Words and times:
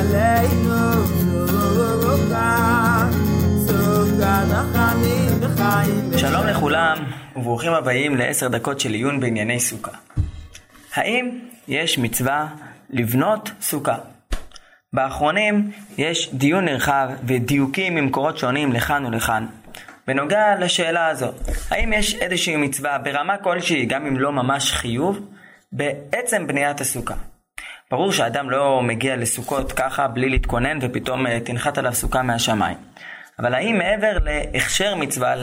עלינו. 0.00 0.80
שלום 6.16 6.46
לכולם 6.46 6.96
וברוכים 7.36 7.72
הבאים 7.72 8.16
לעשר 8.16 8.48
דקות 8.48 8.80
של 8.80 8.92
עיון 8.92 9.20
בענייני 9.20 9.60
סוכה. 9.60 9.90
האם 10.94 11.38
יש 11.68 11.98
מצווה 11.98 12.46
לבנות 12.90 13.50
סוכה? 13.60 13.96
באחרונים 14.92 15.70
יש 15.98 16.30
דיון 16.34 16.64
נרחב 16.64 17.08
ודיוקים 17.24 17.94
ממקורות 17.94 18.38
שונים 18.38 18.72
לכאן 18.72 19.04
ולכאן 19.06 19.46
בנוגע 20.06 20.54
לשאלה 20.58 21.06
הזו, 21.06 21.32
האם 21.70 21.92
יש 21.92 22.14
איזושהי 22.14 22.56
מצווה 22.56 22.98
ברמה 22.98 23.36
כלשהי, 23.36 23.86
גם 23.86 24.06
אם 24.06 24.18
לא 24.18 24.32
ממש 24.32 24.72
חיוב, 24.72 25.20
בעצם 25.72 26.46
בניית 26.46 26.80
הסוכה. 26.80 27.14
ברור 27.90 28.12
שאדם 28.12 28.50
לא 28.50 28.82
מגיע 28.82 29.16
לסוכות 29.16 29.72
ככה 29.72 30.08
בלי 30.08 30.28
להתכונן 30.28 30.78
ופתאום 30.82 31.26
אה, 31.26 31.40
תנחת 31.40 31.78
עליו 31.78 31.94
סוכה 31.94 32.22
מהשמיים. 32.22 32.76
אבל 33.38 33.54
האם 33.54 33.78
מעבר 33.78 34.18
להכשר 34.24 34.94
מצווה, 34.94 35.34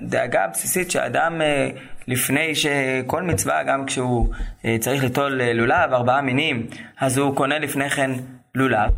לדאגה 0.00 0.44
הבסיסית 0.44 0.90
שאדם 0.90 1.42
אה, 1.42 1.68
לפני 2.08 2.54
שכל 2.54 3.22
מצווה, 3.22 3.62
גם 3.62 3.86
כשהוא 3.86 4.28
אה, 4.64 4.76
צריך 4.80 5.02
ליטול 5.02 5.42
לולב, 5.42 5.92
ארבעה 5.92 6.20
מינים, 6.20 6.66
אז 7.00 7.18
הוא 7.18 7.36
קונה 7.36 7.58
לפני 7.58 7.90
כן 7.90 8.10
לולב. 8.54 8.90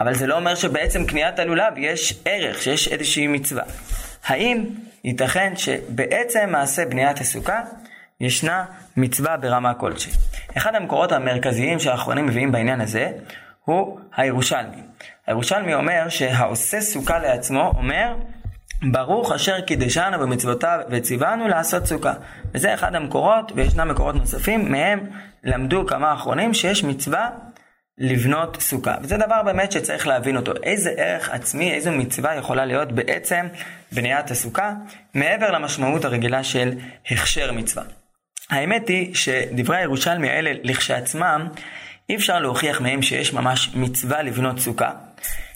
אבל 0.00 0.14
זה 0.14 0.26
לא 0.26 0.36
אומר 0.36 0.54
שבעצם 0.54 1.04
קניית 1.04 1.38
הלולב 1.38 1.72
יש 1.76 2.22
ערך, 2.24 2.62
שיש 2.62 2.88
איזושהי 2.88 3.26
מצווה. 3.26 3.62
האם 4.26 4.64
ייתכן 5.04 5.52
שבעצם 5.56 6.48
מעשה 6.50 6.86
בניית 6.86 7.20
הסוכה 7.20 7.60
ישנה 8.20 8.64
מצווה 8.96 9.36
ברמה 9.36 9.74
כלשהי? 9.74 10.12
אחד 10.56 10.74
המקורות 10.74 11.12
המרכזיים 11.12 11.78
שהאחרונים 11.78 12.26
מביאים 12.26 12.52
בעניין 12.52 12.80
הזה 12.80 13.10
הוא 13.64 14.00
הירושלמי. 14.16 14.82
הירושלמי 15.26 15.74
אומר 15.74 16.08
שהעושה 16.08 16.80
סוכה 16.80 17.18
לעצמו 17.18 17.72
אומר 17.76 18.14
ברוך 18.82 19.32
אשר 19.32 19.60
קידשנו 19.60 20.18
במצוותיו 20.18 20.80
וציוונו 20.90 21.48
לעשות 21.48 21.86
סוכה. 21.86 22.12
וזה 22.54 22.74
אחד 22.74 22.94
המקורות, 22.94 23.52
וישנם 23.54 23.88
מקורות 23.88 24.14
נוספים, 24.14 24.72
מהם 24.72 25.00
למדו 25.44 25.86
כמה 25.86 26.14
אחרונים 26.14 26.54
שיש 26.54 26.84
מצווה 26.84 27.30
לבנות 27.98 28.60
סוכה. 28.60 28.94
וזה 29.02 29.16
דבר 29.16 29.42
באמת 29.42 29.72
שצריך 29.72 30.06
להבין 30.06 30.36
אותו. 30.36 30.52
איזה 30.62 30.90
ערך 30.96 31.30
עצמי, 31.30 31.74
איזו 31.74 31.92
מצווה 31.92 32.34
יכולה 32.34 32.64
להיות 32.64 32.92
בעצם 32.92 33.46
בניית 33.92 34.30
הסוכה, 34.30 34.72
מעבר 35.14 35.50
למשמעות 35.50 36.04
הרגילה 36.04 36.44
של 36.44 36.72
הכשר 37.10 37.52
מצווה. 37.52 37.84
האמת 38.50 38.88
היא 38.88 39.14
שדברי 39.14 39.76
הירושלמי 39.76 40.30
האלה 40.30 40.52
לכשעצמם, 40.62 41.48
אי 42.08 42.16
אפשר 42.16 42.38
להוכיח 42.38 42.80
מהם 42.80 43.02
שיש 43.02 43.32
ממש 43.32 43.70
מצווה 43.74 44.22
לבנות 44.22 44.58
סוכה. 44.58 44.90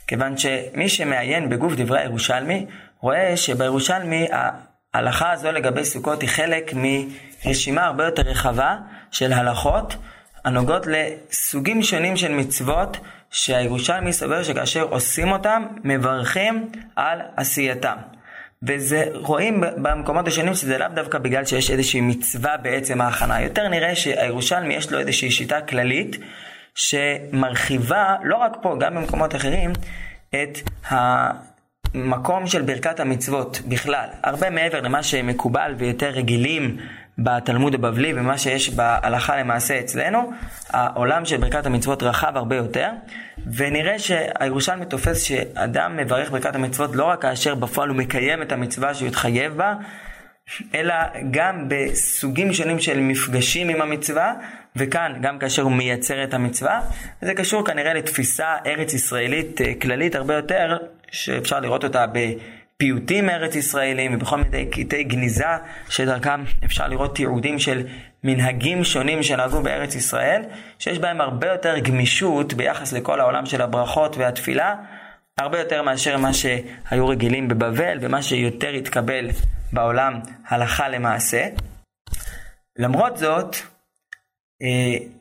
כיוון 0.07 0.39
שמי 0.39 0.89
שמעיין 0.89 1.49
בגוף 1.49 1.73
דברי 1.77 2.01
הירושלמי, 2.01 2.67
רואה 3.01 3.37
שבירושלמי 3.37 4.27
ההלכה 4.95 5.33
הזו 5.33 5.53
לגבי 5.53 5.85
סוכות 5.85 6.21
היא 6.23 6.29
חלק 6.29 6.73
מרשימה 6.75 7.85
הרבה 7.85 8.05
יותר 8.05 8.23
רחבה 8.23 8.77
של 9.11 9.33
הלכות 9.33 9.97
הנוגעות 10.45 10.87
לסוגים 10.87 11.83
שונים 11.83 12.17
של 12.17 12.33
מצוות 12.33 12.97
שהירושלמי 13.31 14.13
סובר 14.13 14.43
שכאשר 14.43 14.83
עושים 14.83 15.33
אותם, 15.33 15.67
מברכים 15.85 16.71
על 16.97 17.21
עשייתם. 17.37 17.97
וזה 18.63 19.05
רואים 19.15 19.61
במקומות 19.61 20.29
השונים 20.29 20.55
שזה 20.55 20.79
לאו 20.79 20.89
דווקא 20.95 21.19
בגלל 21.19 21.45
שיש 21.45 21.71
איזושהי 21.71 22.01
מצווה 22.01 22.57
בעצם 22.57 23.01
ההכנה. 23.01 23.43
יותר 23.43 23.69
נראה 23.69 23.97
שהירושלמי 23.97 24.75
יש 24.75 24.93
לו 24.93 24.99
איזושהי 24.99 25.31
שיטה 25.31 25.61
כללית 25.61 26.17
שמרחיבה, 26.75 28.17
לא 28.23 28.37
רק 28.37 28.57
פה, 28.63 28.77
גם 28.81 28.95
במקומות 28.95 29.35
אחרים, 29.35 29.73
את 30.31 30.59
המקום 30.89 32.47
של 32.47 32.63
ברכת 32.63 33.01
המצוות 33.01 33.61
בכלל. 33.69 34.09
הרבה 34.23 34.51
מעבר 34.51 34.81
למה 34.81 35.03
שמקובל 35.03 35.75
ויותר 35.79 36.11
רגילים 36.11 36.77
בתלמוד 37.19 37.75
הבבלי 37.75 38.13
ומה 38.17 38.39
שיש 38.39 38.71
בהלכה 38.71 39.37
למעשה 39.37 39.81
אצלנו, 39.81 40.33
העולם 40.71 41.25
של 41.25 41.37
ברכת 41.37 41.67
המצוות 41.67 42.03
רחב 42.03 42.37
הרבה 42.37 42.57
יותר, 42.57 42.89
ונראה 43.55 43.99
שהירושלמי 43.99 44.87
תופס 44.87 45.23
שאדם 45.23 45.97
מברך 45.97 46.31
ברכת 46.31 46.55
המצוות 46.55 46.97
לא 46.97 47.05
רק 47.05 47.23
כאשר 47.23 47.55
בפועל 47.55 47.89
הוא 47.89 47.97
מקיים 47.97 48.43
את 48.43 48.53
המצווה 48.53 48.95
שהוא 48.95 49.09
התחייב 49.09 49.57
בה, 49.57 49.75
אלא 50.75 50.95
גם 51.31 51.69
בסוגים 51.69 52.53
שונים 52.53 52.79
של 52.79 53.01
מפגשים 53.01 53.69
עם 53.69 53.83
המצווה, 53.83 54.35
וכאן 54.77 55.13
גם 55.21 55.39
כאשר 55.39 55.63
הוא 55.63 55.73
מייצר 55.73 56.25
את 56.25 56.35
המצווה, 56.35 56.81
וזה 57.23 57.35
קשור 57.35 57.65
כנראה 57.65 57.95
לתפיסה 57.95 58.57
ארץ 58.67 58.95
ישראלית 58.95 59.61
אה, 59.61 59.73
כללית 59.83 60.15
הרבה 60.15 60.35
יותר, 60.35 60.77
שאפשר 61.11 61.61
לראות 61.61 61.85
אותה 61.85 62.07
ב... 62.13 62.19
פיוטים 62.79 63.27
מארץ 63.27 63.55
ישראלים 63.55 64.15
ובכל 64.15 64.37
מיני 64.37 64.67
קטעי 64.71 65.05
גניזה 65.05 65.45
שדרכם 65.89 66.45
אפשר 66.65 66.89
לראות 66.89 67.15
תיעודים 67.15 67.59
של 67.59 67.87
מנהגים 68.25 68.85
שונים 68.85 69.23
שנהגו 69.23 69.63
בארץ 69.63 69.95
ישראל, 69.95 70.43
שיש 70.79 70.99
בהם 70.99 71.21
הרבה 71.21 71.47
יותר 71.49 71.79
גמישות 71.79 72.55
ביחס 72.55 72.93
לכל 72.93 73.21
העולם 73.21 73.47
של 73.47 73.63
הברכות 73.63 74.17
והתפילה, 74.17 74.75
הרבה 75.39 75.59
יותר 75.59 75.83
מאשר 75.83 76.17
מה 76.17 76.31
שהיו 76.33 77.09
רגילים 77.09 77.49
בבבל 77.49 77.99
ומה 78.01 78.23
שיותר 78.23 78.71
התקבל 78.71 79.29
בעולם 79.73 80.21
הלכה 80.49 80.89
למעשה. 80.89 81.47
למרות 82.79 83.17
זאת, 83.17 83.57
אה, 84.63 85.18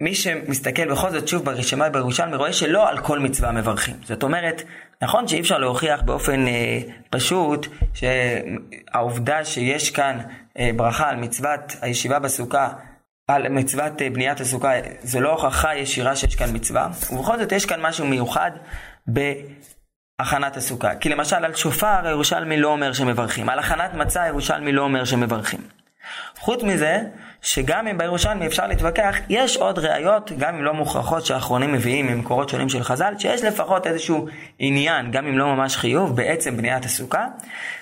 מי 0.00 0.14
שמסתכל 0.14 0.90
בכל 0.90 1.10
זאת 1.10 1.28
שוב 1.28 1.44
ברשימה 1.44 1.88
בירושלמי 1.88 2.36
רואה 2.36 2.52
שלא 2.52 2.88
על 2.88 2.98
כל 2.98 3.18
מצווה 3.18 3.52
מברכים. 3.52 3.94
זאת 4.04 4.22
אומרת, 4.22 4.62
נכון 5.02 5.28
שאי 5.28 5.40
אפשר 5.40 5.58
להוכיח 5.58 6.02
באופן 6.02 6.46
אה, 6.46 6.78
פשוט 7.10 7.66
שהעובדה 7.94 9.44
שיש 9.44 9.90
כאן 9.90 10.18
אה, 10.58 10.70
ברכה 10.76 11.08
על 11.08 11.16
מצוות 11.16 11.60
הישיבה 11.80 12.18
בסוכה, 12.18 12.68
על 13.28 13.48
מצוות 13.48 14.02
אה, 14.02 14.10
בניית 14.10 14.40
הסוכה, 14.40 14.72
זה 15.02 15.20
לא 15.20 15.30
הוכחה 15.30 15.76
ישירה 15.76 16.16
שיש 16.16 16.36
כאן 16.36 16.48
מצווה, 16.52 16.88
ובכל 17.12 17.38
זאת 17.38 17.52
יש 17.52 17.66
כאן 17.66 17.80
משהו 17.80 18.06
מיוחד 18.06 18.50
בהכנת 19.06 20.56
הסוכה. 20.56 20.94
כי 20.94 21.08
למשל 21.08 21.44
על 21.44 21.54
שופר 21.54 22.06
הירושלמי 22.06 22.56
לא 22.56 22.68
אומר 22.68 22.92
שמברכים, 22.92 23.48
על 23.48 23.58
הכנת 23.58 23.94
מצה 23.94 24.22
הירושלמי 24.22 24.72
לא 24.72 24.82
אומר 24.82 25.04
שמברכים. 25.04 25.79
חוץ 26.38 26.62
מזה, 26.62 27.00
שגם 27.42 27.86
אם 27.86 27.98
בירושלמי 27.98 28.46
אפשר 28.46 28.66
להתווכח, 28.66 29.16
יש 29.28 29.56
עוד 29.56 29.78
ראיות, 29.78 30.32
גם 30.38 30.54
אם 30.54 30.64
לא 30.64 30.74
מוכרחות, 30.74 31.26
שהאחרונים 31.26 31.72
מביאים 31.72 32.06
ממקורות 32.06 32.48
שונים 32.48 32.68
של 32.68 32.82
חז"ל, 32.82 33.14
שיש 33.18 33.44
לפחות 33.44 33.86
איזשהו 33.86 34.28
עניין, 34.58 35.10
גם 35.10 35.26
אם 35.26 35.38
לא 35.38 35.54
ממש 35.54 35.76
חיוב, 35.76 36.16
בעצם 36.16 36.56
בניית 36.56 36.84
הסוכה. 36.84 37.26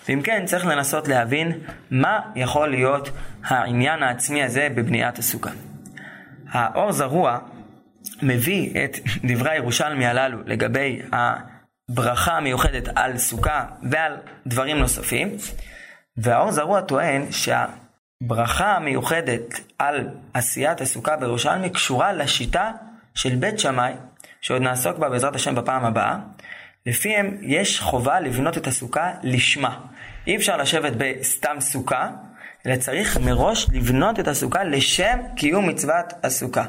ואם 0.08 0.22
כן, 0.22 0.44
צריך 0.46 0.66
לנסות 0.66 1.08
להבין 1.08 1.52
מה 1.90 2.20
יכול 2.36 2.68
להיות 2.68 3.10
העניין 3.44 4.02
העצמי 4.02 4.42
הזה 4.42 4.68
בבניית 4.74 5.18
הסוכה. 5.18 5.50
האור 6.50 6.92
זרוע 6.92 7.38
מביא 8.22 8.84
את 8.84 8.98
דברי 9.24 9.50
הירושלמי 9.50 10.06
הללו 10.06 10.38
לגבי 10.46 11.02
הברכה 11.12 12.32
המיוחדת 12.32 12.88
על 12.94 13.18
סוכה 13.18 13.64
ועל 13.82 14.16
דברים 14.46 14.78
נוספים, 14.78 15.36
והאור 16.16 16.52
זרוע 16.52 16.80
טוען 16.80 17.32
שה... 17.32 17.66
ברכה 18.22 18.78
מיוחדת 18.78 19.60
על 19.78 20.08
עשיית 20.34 20.80
הסוכה 20.80 21.16
בירושלמי 21.16 21.70
קשורה 21.70 22.12
לשיטה 22.12 22.72
של 23.14 23.34
בית 23.34 23.58
שמאי, 23.58 23.92
שעוד 24.40 24.62
נעסוק 24.62 24.98
בה 24.98 25.08
בעזרת 25.08 25.34
השם 25.34 25.54
בפעם 25.54 25.84
הבאה, 25.84 26.18
לפיהם 26.86 27.38
יש 27.42 27.80
חובה 27.80 28.20
לבנות 28.20 28.58
את 28.58 28.66
הסוכה 28.66 29.12
לשמה. 29.22 29.80
אי 30.26 30.36
אפשר 30.36 30.56
לשבת 30.56 30.92
בסתם 30.98 31.56
סוכה, 31.60 32.10
אלא 32.66 32.76
צריך 32.76 33.18
מראש 33.18 33.66
לבנות 33.72 34.20
את 34.20 34.28
הסוכה 34.28 34.64
לשם 34.64 35.18
קיום 35.36 35.68
מצוות 35.68 36.12
הסוכה. 36.22 36.64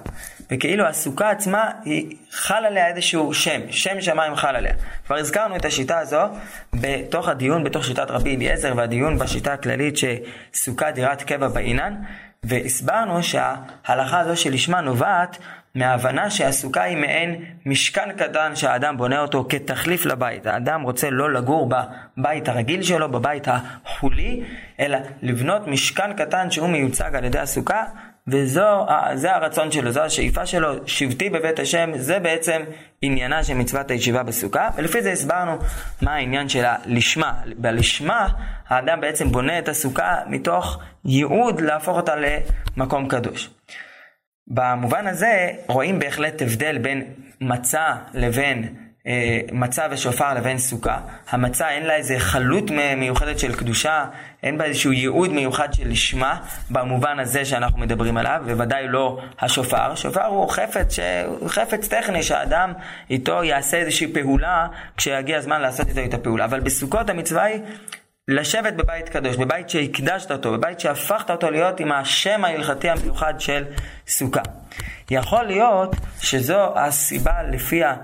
וכאילו 0.52 0.86
הסוכה 0.86 1.30
עצמה, 1.30 1.72
היא 1.86 2.16
חל 2.32 2.66
עליה 2.66 2.88
איזשהו 2.88 3.34
שם, 3.34 3.62
שם 3.72 4.02
שמיים 4.02 4.36
חל 4.36 4.56
עליה. 4.56 4.74
כבר 5.06 5.16
הזכרנו 5.16 5.56
את 5.56 5.66
השיטה 5.66 6.00
הזו 6.00 6.22
בתוך 6.74 7.28
הדיון, 7.28 7.64
בתוך 7.64 7.86
שיטת 7.86 8.12
רבי 8.12 8.36
אליעזר, 8.36 8.74
והדיון 8.76 9.18
בשיטה 9.18 9.54
הכללית 9.54 9.96
שסוכה 9.98 10.92
דירת 10.92 11.24
קבע 11.24 11.48
באינן, 11.48 11.94
והסברנו 12.46 13.24
שההלכה 13.24 14.20
הזו 14.20 14.42
שלשמה 14.42 14.82
נובעת 14.82 15.38
מההבנה 15.76 16.30
שהסוכה 16.30 16.84
היא 16.84 16.98
מעין 16.98 17.46
משכן 17.66 18.12
קטן 18.18 18.56
שהאדם 18.56 18.98
בונה 18.98 19.22
אותו 19.22 19.46
כתחליף 19.50 20.06
לבית. 20.06 20.48
האדם 20.48 20.82
רוצה 20.82 21.10
לא 21.10 21.34
לגור 21.34 21.70
בבית 22.18 22.50
הרגיל 22.50 22.84
שלו, 22.84 23.12
בבית 23.12 23.48
החולי, 23.48 24.44
אלא 24.80 24.98
לבנות 25.22 25.68
משכן 25.68 26.14
קטן 26.14 26.52
שהוא 26.52 26.70
מיוצג 26.70 27.16
על 27.16 27.24
ידי 27.24 27.40
הסוכה, 27.40 27.84
וזה 28.32 29.36
הרצון 29.36 29.72
שלו, 29.72 29.92
זו 29.92 30.02
השאיפה 30.02 30.46
שלו, 30.46 30.88
שבטי 30.88 31.30
בבית 31.30 31.60
השם, 31.60 31.92
זה 31.96 32.20
בעצם 32.20 32.62
עניינה 33.02 33.44
של 33.44 33.54
מצוות 33.54 33.92
הישיבה 33.92 34.24
בסוכה, 34.24 34.70
ולפי 34.76 35.02
זה 35.02 35.12
הסברנו 35.12 35.58
מה 36.02 36.16
העניין 36.16 36.50
של 36.50 36.66
הלשמה. 36.66 37.34
בלשמה 37.58 38.28
האדם 38.68 39.02
בעצם 39.02 39.32
בונה 39.32 39.60
את 39.60 39.70
הסוכה 39.70 40.16
מתוך 40.28 40.80
ייעוד 41.06 41.62
להפוך 41.62 41.98
אותה 41.98 42.14
למקום 42.78 43.08
קדוש. 43.08 43.50
במובן 44.48 45.08
הזה 45.08 45.50
רואים 45.68 46.00
בהחלט 46.00 46.42
הבדל 46.42 46.78
בין 46.78 47.04
מצה 47.42 47.96
לבין 48.14 48.89
אה, 49.08 49.40
מצה 49.52 49.86
ושופר 49.92 50.34
לבין 50.34 50.58
סוכה. 50.58 51.00
המצה 51.30 51.70
אין 51.70 51.86
לה 51.86 51.96
איזה 51.96 52.20
חלות 52.20 52.72
מיוחדת 52.98 53.40
של 53.40 53.56
קדושה, 53.56 54.06
אין 54.44 54.58
בה 54.58 54.66
איזשהו 54.66 54.92
ייעוד 54.92 55.34
מיוחד 55.34 55.74
של 55.74 55.90
לשמה, 55.90 56.40
במובן 56.70 57.20
הזה 57.20 57.46
שאנחנו 57.46 57.80
מדברים 57.80 58.18
עליו, 58.18 58.42
ובוודאי 58.46 58.88
לא 58.88 59.20
השופר. 59.40 59.96
שופר 59.96 60.26
הוא 60.26 60.50
חפץ, 60.50 60.96
ש... 60.96 61.00
חפץ 61.48 61.88
טכני 61.88 62.24
שהאדם 62.24 62.74
איתו 63.10 63.44
יעשה 63.44 63.78
איזושהי 63.78 64.14
פעולה 64.14 64.68
כשיגיע 64.98 65.38
הזמן 65.38 65.62
לעשות 65.62 65.88
איתו 65.88 66.02
את 66.06 66.14
הפעולה. 66.14 66.46
אבל 66.46 66.60
בסוכות 66.60 67.10
המצווה 67.10 67.44
היא 67.44 67.62
לשבת 68.28 68.74
בבית 68.74 69.10
קדוש, 69.10 69.36
בבית 69.36 69.70
שהקדשת 69.70 70.32
אותו, 70.32 70.52
בבית 70.52 70.80
שהפכת 70.80 71.32
אותו 71.32 71.52
להיות 71.52 71.80
עם 71.80 71.92
השם 71.92 72.46
ההלכתי 72.46 72.90
המיוחד 72.90 73.40
של 73.40 73.66
סוכה. 74.08 74.42
יכול 75.12 75.44
להיות 75.44 75.96
שזו 76.22 76.78
הסיבה 76.78 77.44
לפיה 77.44 77.96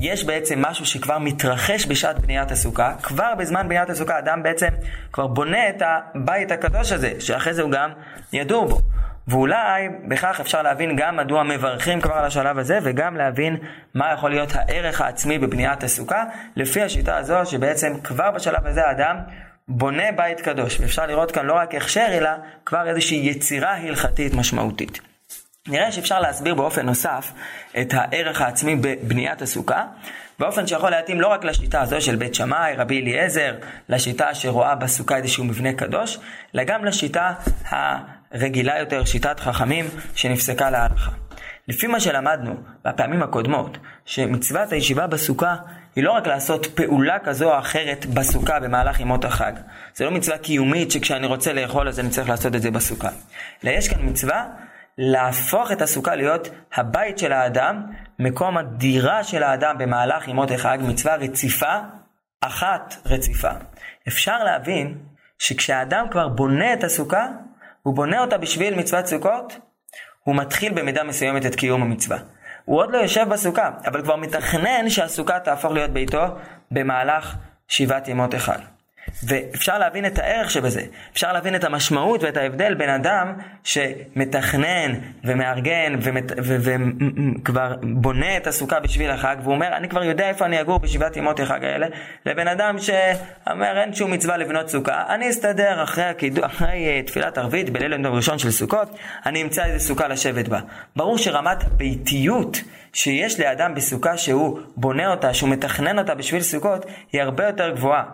יש 0.00 0.24
בעצם 0.24 0.62
משהו 0.62 0.86
שכבר 0.86 1.18
מתרחש 1.18 1.86
בשעת 1.86 2.18
בניית 2.18 2.50
הסוכה, 2.50 2.94
כבר 3.02 3.34
בזמן 3.38 3.68
בניית 3.68 3.90
הסוכה 3.90 4.18
אדם 4.18 4.42
בעצם 4.42 4.68
כבר 5.12 5.26
בונה 5.26 5.68
את 5.68 5.82
הבית 5.84 6.52
הקדוש 6.52 6.92
הזה, 6.92 7.12
שאחרי 7.18 7.54
זה 7.54 7.62
הוא 7.62 7.70
גם 7.70 7.90
ידור 8.32 8.66
בו. 8.66 8.80
ואולי 9.28 9.88
בכך 10.08 10.40
אפשר 10.40 10.62
להבין 10.62 10.96
גם 10.96 11.16
מדוע 11.16 11.42
מברכים 11.42 12.00
כבר 12.00 12.14
על 12.14 12.24
השלב 12.24 12.58
הזה, 12.58 12.78
וגם 12.82 13.16
להבין 13.16 13.56
מה 13.94 14.12
יכול 14.12 14.30
להיות 14.30 14.48
הערך 14.54 15.00
העצמי 15.00 15.38
בבניית 15.38 15.82
הסוכה, 15.82 16.24
לפי 16.56 16.82
השיטה 16.82 17.16
הזו 17.16 17.34
שבעצם 17.44 18.00
כבר 18.04 18.30
בשלב 18.30 18.66
הזה 18.66 18.86
האדם 18.86 19.16
בונה 19.68 20.12
בית 20.16 20.40
קדוש. 20.40 20.80
ואפשר 20.80 21.06
לראות 21.06 21.32
כאן 21.32 21.46
לא 21.46 21.54
רק 21.54 21.74
הכשר, 21.74 22.06
אלא 22.08 22.30
כבר 22.66 22.88
איזושהי 22.88 23.28
יצירה 23.30 23.76
הלכתית 23.76 24.34
משמעותית. 24.34 25.00
נראה 25.68 25.92
שאפשר 25.92 26.20
להסביר 26.20 26.54
באופן 26.54 26.86
נוסף 26.86 27.32
את 27.80 27.94
הערך 27.96 28.40
העצמי 28.40 28.76
בבניית 28.76 29.42
הסוכה, 29.42 29.84
באופן 30.38 30.66
שיכול 30.66 30.90
להתאים 30.90 31.20
לא 31.20 31.26
רק 31.26 31.44
לשיטה 31.44 31.80
הזו 31.80 32.00
של 32.00 32.16
בית 32.16 32.34
שמאי, 32.34 32.74
רבי 32.76 33.00
אליעזר, 33.00 33.54
לשיטה 33.88 34.34
שרואה 34.34 34.74
בסוכה 34.74 35.16
איזשהו 35.16 35.44
מבנה 35.44 35.72
קדוש, 35.72 36.18
אלא 36.54 36.64
גם 36.64 36.84
לשיטה 36.84 37.32
הרגילה 38.32 38.78
יותר, 38.78 39.04
שיטת 39.04 39.40
חכמים, 39.40 39.84
שנפסקה 40.14 40.70
להלכה. 40.70 41.10
לפי 41.68 41.86
מה 41.86 42.00
שלמדנו 42.00 42.54
בפעמים 42.84 43.22
הקודמות, 43.22 43.78
שמצוות 44.04 44.72
הישיבה 44.72 45.06
בסוכה 45.06 45.56
היא 45.96 46.04
לא 46.04 46.12
רק 46.12 46.26
לעשות 46.26 46.66
פעולה 46.66 47.18
כזו 47.18 47.52
או 47.52 47.58
אחרת 47.58 48.06
בסוכה 48.06 48.60
במהלך 48.60 49.00
ימות 49.00 49.24
החג. 49.24 49.52
זה 49.94 50.04
לא 50.04 50.10
מצווה 50.10 50.38
קיומית 50.38 50.90
שכשאני 50.90 51.26
רוצה 51.26 51.52
לאכול 51.52 51.88
אז 51.88 52.00
אני 52.00 52.10
צריך 52.10 52.28
לעשות 52.28 52.54
את 52.54 52.62
זה 52.62 52.70
בסוכה. 52.70 53.08
אלא 53.64 53.70
יש 53.70 53.88
כאן 53.88 53.98
מצווה 54.02 54.44
להפוך 54.98 55.72
את 55.72 55.82
הסוכה 55.82 56.14
להיות 56.14 56.48
הבית 56.74 57.18
של 57.18 57.32
האדם, 57.32 57.82
מקום 58.18 58.58
הדירה 58.58 59.24
של 59.24 59.42
האדם 59.42 59.78
במהלך 59.78 60.28
ימות 60.28 60.50
החג, 60.50 60.78
מצווה 60.82 61.16
רציפה, 61.16 61.78
אחת 62.40 62.94
רציפה. 63.06 63.50
אפשר 64.08 64.44
להבין 64.44 64.98
שכשהאדם 65.38 66.06
כבר 66.10 66.28
בונה 66.28 66.72
את 66.72 66.84
הסוכה, 66.84 67.26
הוא 67.82 67.94
בונה 67.94 68.20
אותה 68.20 68.38
בשביל 68.38 68.74
מצוות 68.74 69.06
סוכות, 69.06 69.58
הוא 70.24 70.36
מתחיל 70.36 70.72
במידה 70.72 71.04
מסוימת 71.04 71.46
את 71.46 71.54
קיום 71.54 71.82
המצווה. 71.82 72.18
הוא 72.64 72.78
עוד 72.78 72.92
לא 72.92 72.98
יושב 72.98 73.28
בסוכה, 73.28 73.70
אבל 73.86 74.02
כבר 74.02 74.16
מתכנן 74.16 74.88
שהסוכה 74.88 75.40
תהפוך 75.40 75.72
להיות 75.72 75.90
ביתו 75.90 76.24
במהלך 76.70 77.36
שבעת 77.68 78.08
ימות 78.08 78.34
החג. 78.34 78.58
ואפשר 79.22 79.78
להבין 79.78 80.06
את 80.06 80.18
הערך 80.18 80.50
שבזה, 80.50 80.82
אפשר 81.12 81.32
להבין 81.32 81.54
את 81.54 81.64
המשמעות 81.64 82.22
ואת 82.22 82.36
ההבדל 82.36 82.74
בין 82.74 82.90
אדם 82.90 83.32
שמתכנן 83.64 84.94
ומארגן 85.24 85.98
וכבר 86.36 87.74
בונה 87.82 88.36
את 88.36 88.46
הסוכה 88.46 88.80
בשביל 88.80 89.10
החג 89.10 89.36
והוא 89.42 89.54
אומר 89.54 89.76
אני 89.76 89.88
כבר 89.88 90.04
יודע 90.04 90.28
איפה 90.28 90.44
אני 90.46 90.60
אגור 90.60 90.78
בשבעת 90.78 91.16
ימות 91.16 91.40
החג 91.40 91.64
האלה 91.64 91.86
לבין 92.26 92.48
אדם 92.48 92.76
שאומר 92.78 93.80
אין 93.80 93.94
שום 93.94 94.10
מצווה 94.10 94.36
לבנות 94.36 94.68
סוכה 94.68 95.04
אני 95.08 95.30
אסתדר 95.30 95.82
אחרי, 95.82 96.04
הקידו, 96.04 96.46
אחרי 96.46 96.86
אה, 96.88 97.02
תפילת 97.06 97.38
ערבית 97.38 97.70
בליל 97.70 97.92
יום 97.92 98.06
ראשון 98.06 98.38
של 98.38 98.50
סוכות 98.50 98.96
אני 99.26 99.42
אמצא 99.42 99.64
איזה 99.64 99.78
סוכה 99.78 100.08
לשבת 100.08 100.48
בה. 100.48 100.60
ברור 100.96 101.18
שרמת 101.18 101.64
ביתיות 101.64 102.60
שיש 102.92 103.40
לאדם 103.40 103.74
בסוכה 103.74 104.16
שהוא 104.16 104.60
בונה 104.76 105.10
אותה, 105.10 105.34
שהוא 105.34 105.50
מתכנן 105.50 105.98
אותה 105.98 106.14
בשביל 106.14 106.42
סוכות, 106.42 106.86
היא 107.12 107.22
הרבה 107.22 107.46
יותר 107.46 107.70
גבוהה. 107.70 108.04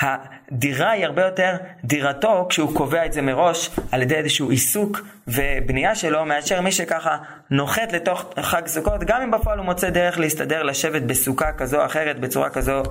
הדירה 0.00 0.90
היא 0.90 1.04
הרבה 1.04 1.24
יותר 1.24 1.56
דירתו 1.84 2.46
כשהוא 2.48 2.76
קובע 2.76 3.06
את 3.06 3.12
זה 3.12 3.22
מראש 3.22 3.70
על 3.92 4.02
ידי 4.02 4.14
איזשהו 4.14 4.50
עיסוק 4.50 5.00
ובנייה 5.28 5.94
שלו, 5.94 6.24
מאשר 6.24 6.60
מי 6.60 6.72
שככה 6.72 7.16
נוחת 7.50 7.92
לתוך 7.92 8.24
חג 8.40 8.66
סוכות, 8.66 9.04
גם 9.04 9.22
אם 9.22 9.30
בפועל 9.30 9.58
הוא 9.58 9.66
מוצא 9.66 9.90
דרך 9.90 10.18
להסתדר 10.18 10.62
לשבת 10.62 11.02
בסוכה 11.02 11.52
כזו 11.52 11.80
או 11.80 11.86
אחרת, 11.86 12.20
בצורה 12.20 12.50
כזו 12.50 12.82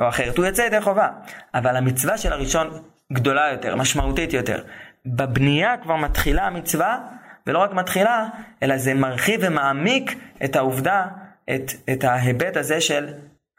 או 0.00 0.08
אחרת. 0.08 0.38
הוא 0.38 0.46
יוצא 0.46 0.62
ידי 0.62 0.80
חובה. 0.80 1.08
אבל 1.54 1.76
המצווה 1.76 2.18
של 2.18 2.32
הראשון 2.32 2.70
גדולה 3.12 3.48
יותר, 3.52 3.76
משמעותית 3.76 4.32
יותר. 4.32 4.62
בבנייה 5.06 5.76
כבר 5.82 5.96
מתחילה 5.96 6.46
המצווה 6.46 6.98
ולא 7.46 7.58
רק 7.58 7.72
מתחילה, 7.72 8.26
אלא 8.62 8.76
זה 8.76 8.94
מרחיב 8.94 9.40
ומעמיק 9.44 10.18
את 10.44 10.56
העובדה, 10.56 11.06
את, 11.54 11.72
את 11.92 12.04
ההיבט 12.04 12.56
הזה 12.56 12.80
של 12.80 13.06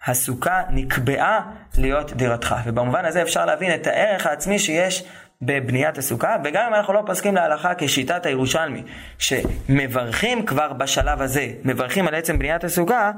הסוכה 0.06 0.62
נקבעה 0.70 1.42
להיות 1.78 2.14
דירתך. 2.14 2.56
ובמובן 2.66 3.06
הזה 3.06 3.22
אפשר 3.22 3.46
להבין 3.46 3.74
את 3.74 3.88
הערך 3.88 4.26
העצמי 4.26 4.60
שיש 4.60 5.04
בבניית 5.42 5.98
הסוכה, 5.98 6.36
וגם 6.44 6.68
אם 6.68 6.74
אנחנו 6.74 6.94
לא 6.94 7.04
פוסקים 7.06 7.36
להלכה 7.36 7.74
כשיטת 7.78 8.26
הירושלמי, 8.26 8.84
שמברכים 9.18 10.46
כבר 10.46 10.74
בשלב 10.74 11.22
הזה, 11.22 11.48
מברכים 11.64 12.08
על 12.08 12.16
עצם 12.16 12.40
בניית 12.40 12.64
הסוכה, 12.64 13.12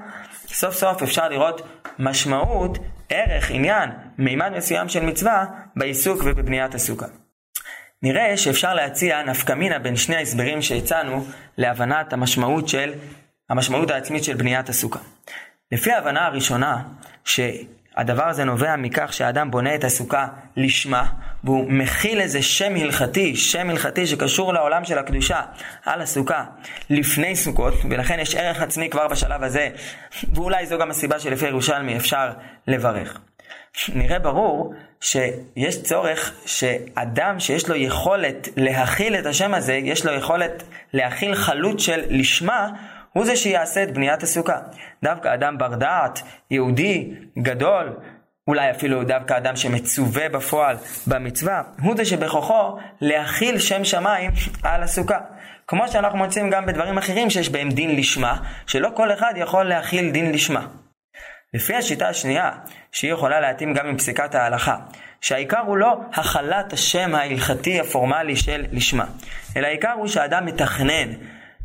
סוף 0.48 0.76
סוף 0.76 1.02
אפשר 1.02 1.30
לראות 1.30 1.62
משמעות, 2.00 2.78
ערך, 3.10 3.52
עניין, 3.52 3.90
מימד 4.18 4.52
מסוים 4.58 4.90
של 4.90 5.06
מצווה 5.06 5.46
בעיסוק 5.76 6.22
ובבניית 6.26 6.76
הסוכה. 6.76 7.06
נראה 8.04 8.38
שאפשר 8.38 8.74
להציע 8.74 9.24
נפקא 9.24 9.54
מינה 9.54 9.80
בין 9.80 9.96
שני 9.96 10.16
ההסברים 10.16 10.62
שהצענו 10.62 11.26
להבנת 11.58 12.14
המשמעות 12.14 12.68
של, 12.68 12.94
המשמעות 13.50 13.92
העצמית 13.92 14.24
של 14.24 14.34
בניית 14.34 14.70
הסוכה. 14.70 15.00
לפי 15.72 15.92
ההבנה 15.92 16.26
הראשונה, 16.26 16.82
שהדבר 17.26 18.24
הזה 18.24 18.44
נובע 18.44 18.76
מכך 18.76 19.14
שהאדם 19.14 19.52
בונה 19.52 19.76
את 19.76 19.84
הסוכה 19.84 20.28
לשמה, 20.58 21.06
והוא 21.44 21.72
מכיל 21.72 22.22
איזה 22.22 22.42
שם 22.42 22.76
הלכתי, 22.76 23.36
שם 23.36 23.70
הלכתי 23.70 24.08
שקשור 24.08 24.54
לעולם 24.54 24.86
של 24.86 24.98
הקדושה 24.98 25.42
על 25.86 26.02
הסוכה 26.02 26.46
לפני 26.90 27.36
סוכות, 27.36 27.74
ולכן 27.90 28.20
יש 28.20 28.36
ערך 28.36 28.62
עצמי 28.62 28.90
כבר 28.90 29.08
בשלב 29.08 29.44
הזה, 29.44 29.70
ואולי 30.34 30.66
זו 30.66 30.78
גם 30.78 30.90
הסיבה 30.90 31.20
שלפי 31.20 31.48
ירושלמי 31.48 31.98
אפשר 31.98 32.32
לברך. 32.68 33.20
נראה 33.96 34.20
ברור 34.20 34.74
שיש 35.02 35.84
צורך 35.84 36.34
שאדם 36.46 37.40
שיש 37.40 37.70
לו 37.70 37.76
יכולת 37.76 38.48
להכיל 38.58 39.16
את 39.16 39.26
השם 39.26 39.54
הזה, 39.54 39.74
יש 39.74 40.06
לו 40.06 40.14
יכולת 40.14 40.64
להכיל 40.94 41.36
חלות 41.36 41.80
של 41.80 42.02
לשמה, 42.10 42.70
הוא 43.14 43.26
זה 43.26 43.36
שיעשה 43.36 43.84
את 43.84 43.94
בניית 43.94 44.24
הסוכה. 44.24 44.58
דווקא 45.04 45.34
אדם 45.34 45.58
בר 45.58 45.76
דעת, 45.76 46.22
יהודי, 46.52 47.14
גדול, 47.40 47.98
אולי 48.48 48.72
אפילו 48.72 49.04
דווקא 49.04 49.38
אדם 49.38 49.56
שמצווה 49.56 50.30
בפועל 50.30 50.78
במצווה, 51.08 51.62
הוא 51.82 51.96
זה 51.98 52.06
שבכוחו 52.06 52.78
להכיל 53.02 53.60
שם 53.60 53.84
שמיים 53.84 54.32
על 54.64 54.84
הסוכה. 54.84 55.18
כמו 55.68 55.88
שאנחנו 55.88 56.18
מוצאים 56.18 56.50
גם 56.50 56.66
בדברים 56.66 56.98
אחרים 56.98 57.30
שיש 57.30 57.50
בהם 57.50 57.70
דין 57.70 57.96
לשמה, 57.96 58.38
שלא 58.68 58.90
כל 58.96 59.14
אחד 59.14 59.34
יכול 59.38 59.64
להכיל 59.64 60.12
דין 60.12 60.32
לשמה. 60.32 60.68
לפי 61.54 61.76
השיטה 61.76 62.08
השנייה, 62.08 62.52
שהיא 62.92 63.14
יכולה 63.14 63.40
להתאים 63.40 63.74
גם 63.74 63.88
עם 63.88 63.98
פסיקת 63.98 64.36
ההלכה, 64.36 64.76
שהעיקר 65.22 65.60
הוא 65.60 65.78
לא 65.78 66.00
הכלת 66.14 66.74
השם 66.74 67.16
ההלכתי 67.16 67.80
הפורמלי 67.80 68.36
של 68.36 68.66
לשמה, 68.72 69.06
אלא 69.58 69.68
העיקר 69.68 69.92
הוא 69.92 70.08
שהאדם 70.08 70.46
מתכנן, 70.46 71.10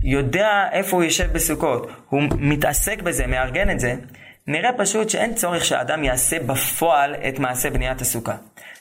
יודע 0.02 0.64
איפה 0.72 0.96
הוא 0.96 1.04
יושב 1.04 1.32
בסוכות, 1.32 1.90
הוא 2.08 2.22
מתעסק 2.38 3.02
בזה, 3.02 3.26
מארגן 3.26 3.70
את 3.70 3.80
זה, 3.80 3.94
נראה 4.46 4.70
פשוט 4.72 5.10
שאין 5.10 5.34
צורך 5.34 5.64
שהאדם 5.64 6.04
יעשה 6.04 6.38
בפועל 6.40 7.14
את 7.14 7.38
מעשה 7.38 7.70
בניית 7.70 8.00
הסוכה. 8.00 8.36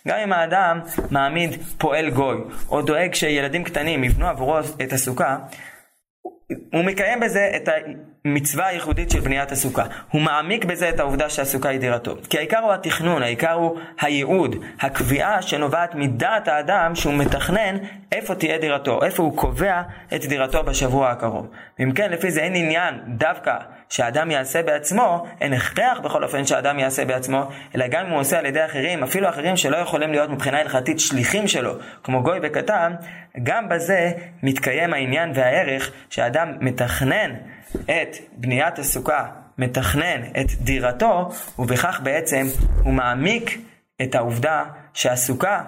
גם 0.08 0.18
אם 0.18 0.34
האדם 0.34 0.80
מעמיד 1.12 1.64
פועל 1.78 2.10
גוי, 2.10 2.38
או 2.70 2.82
דואג 2.82 3.14
שילדים 3.14 3.64
קטנים 3.64 4.04
יבנו 4.04 4.28
עבורו 4.28 4.60
את 4.60 4.94
הסוכה, 4.94 5.38
הוא 6.74 6.84
מקיים 6.84 7.20
בזה 7.20 7.52
את 7.56 7.70
המצווה 8.28 8.68
הייחודית 8.68 9.12
של 9.12 9.20
בניית 9.20 9.52
הסוכה. 9.52 9.84
הוא 10.12 10.22
מעמיק 10.22 10.66
בזה 10.66 10.90
את 10.90 11.00
העובדה 11.00 11.30
שהסוכה 11.30 11.70
היא 11.70 11.80
דירתו. 11.80 12.16
כי 12.30 12.38
העיקר 12.38 12.60
הוא 12.60 12.74
התכנון, 12.74 13.24
העיקר 13.24 13.54
הוא 13.54 13.80
הייעוד, 14.02 14.56
הקביעה 14.82 15.42
שנובעת 15.42 15.96
מדעת 15.96 16.48
האדם 16.48 16.96
שהוא 16.96 17.14
מתכנן 17.14 17.78
איפה 18.12 18.36
תהיה 18.36 18.58
דירתו, 18.58 19.04
איפה 19.04 19.24
הוא 19.24 19.38
קובע 19.38 19.82
את 20.16 20.26
דירתו 20.26 20.64
בשבוע 20.64 21.10
הקרוב. 21.10 21.48
ואם 21.80 21.92
כן, 21.92 22.12
לפי 22.12 22.32
זה 22.32 22.42
אין 22.42 22.56
עניין 22.56 22.96
דווקא 23.08 23.58
שאדם 23.90 24.32
יעשה 24.32 24.64
בעצמו, 24.64 25.26
אין 25.42 25.54
הכרח 25.54 26.00
בכל 26.04 26.24
אופן 26.24 26.46
שאדם 26.46 26.80
יעסה 26.80 27.06
בעצמו, 27.06 27.50
אלא 27.76 27.88
גם 27.88 28.06
אם 28.06 28.12
הוא 28.12 28.20
עושה 28.20 28.40
על 28.40 28.46
ידי 28.46 28.66
אחרים, 28.66 29.04
אפילו 29.04 29.30
אחרים 29.30 29.58
שלא 29.58 29.78
יכולים 29.78 30.12
להיות 30.12 30.30
מבחינה 30.30 30.60
הלכתית 30.60 31.00
שליחים 31.00 31.48
שלו, 31.48 31.74
כמו 32.04 32.24
גוי 32.24 32.40
וקטן, 32.44 32.94
גם 33.44 33.70
בזה 33.70 34.12
מתקיים 34.44 34.94
העניין 34.94 35.32
והערך 35.36 35.92
שאדם 36.10 36.54
מתכנן 36.60 37.34
את 37.86 38.18
בניית 38.32 38.80
הסוכה, 38.80 39.26
מתכנן 39.58 40.22
את 40.42 40.52
דירתו, 40.62 41.30
ובכך 41.60 42.00
בעצם 42.04 42.48
הוא 42.84 42.94
מעמיק 42.94 43.60
את 44.02 44.16
העובדה 44.16 44.64
שהסוכה, 44.94 45.62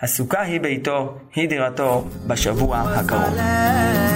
הסוכה 0.00 0.42
היא 0.42 0.60
ביתו, 0.60 1.18
היא 1.34 1.48
דירתו 1.48 2.04
בשבוע 2.26 2.78
הקרוב. 2.78 4.13